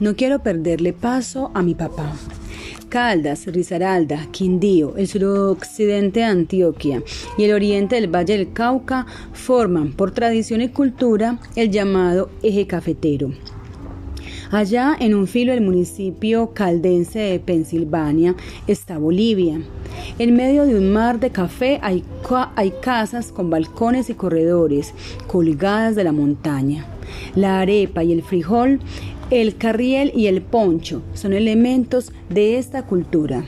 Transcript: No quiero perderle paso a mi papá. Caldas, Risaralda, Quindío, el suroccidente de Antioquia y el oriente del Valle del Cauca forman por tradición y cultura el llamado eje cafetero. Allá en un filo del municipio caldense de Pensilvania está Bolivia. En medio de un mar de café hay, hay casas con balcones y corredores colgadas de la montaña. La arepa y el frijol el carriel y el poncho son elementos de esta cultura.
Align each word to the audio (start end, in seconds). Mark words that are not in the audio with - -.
No 0.00 0.14
quiero 0.14 0.42
perderle 0.42 0.92
paso 0.92 1.50
a 1.54 1.62
mi 1.62 1.74
papá. 1.74 2.12
Caldas, 2.88 3.46
Risaralda, 3.46 4.28
Quindío, 4.30 4.96
el 4.96 5.08
suroccidente 5.08 6.20
de 6.20 6.26
Antioquia 6.26 7.02
y 7.36 7.44
el 7.44 7.52
oriente 7.52 7.96
del 7.96 8.14
Valle 8.14 8.38
del 8.38 8.52
Cauca 8.52 9.06
forman 9.32 9.92
por 9.92 10.12
tradición 10.12 10.62
y 10.62 10.68
cultura 10.68 11.38
el 11.56 11.70
llamado 11.70 12.30
eje 12.42 12.66
cafetero. 12.66 13.32
Allá 14.50 14.96
en 14.98 15.14
un 15.14 15.26
filo 15.26 15.52
del 15.52 15.62
municipio 15.62 16.54
caldense 16.54 17.18
de 17.18 17.40
Pensilvania 17.40 18.34
está 18.66 18.96
Bolivia. 18.96 19.60
En 20.18 20.34
medio 20.34 20.64
de 20.64 20.76
un 20.76 20.90
mar 20.92 21.20
de 21.20 21.30
café 21.30 21.80
hay, 21.82 22.02
hay 22.54 22.72
casas 22.80 23.30
con 23.30 23.50
balcones 23.50 24.08
y 24.08 24.14
corredores 24.14 24.94
colgadas 25.26 25.96
de 25.96 26.04
la 26.04 26.12
montaña. 26.12 26.86
La 27.34 27.60
arepa 27.60 28.04
y 28.04 28.12
el 28.12 28.22
frijol 28.22 28.80
el 29.30 29.56
carriel 29.56 30.10
y 30.14 30.26
el 30.26 30.40
poncho 30.40 31.02
son 31.12 31.34
elementos 31.34 32.12
de 32.30 32.56
esta 32.56 32.86
cultura. 32.86 33.44